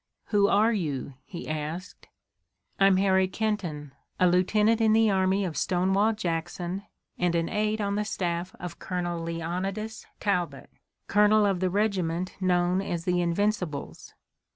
"Who 0.29 0.47
are 0.47 0.73
you?" 0.73 1.13
he 1.25 1.47
asked. 1.47 2.07
"I'm 2.79 2.97
Harry 2.97 3.27
Kenton, 3.27 3.91
a 4.19 4.25
lieutenant 4.27 4.81
in 4.81 4.93
the 4.93 5.11
army 5.11 5.45
of 5.45 5.55
Stonewall 5.55 6.13
Jackson, 6.13 6.87
and 7.19 7.35
an 7.35 7.47
aide 7.49 7.79
on 7.81 7.93
the 7.93 8.03
staff 8.03 8.55
of 8.59 8.79
Colonel 8.79 9.21
Leonidas 9.21 10.07
Talbot, 10.19 10.71
colonel 11.05 11.45
of 11.45 11.59
the 11.59 11.69
regiment 11.69 12.35
known 12.41 12.81
as 12.81 13.05
the 13.05 13.21
Invincibles." 13.21 14.15